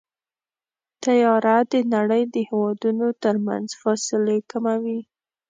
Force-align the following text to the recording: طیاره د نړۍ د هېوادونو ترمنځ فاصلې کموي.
طیاره 1.03 1.57
د 1.71 1.73
نړۍ 1.93 2.23
د 2.33 2.35
هېوادونو 2.49 3.07
ترمنځ 3.23 3.67
فاصلې 3.81 4.37
کموي. 4.51 4.99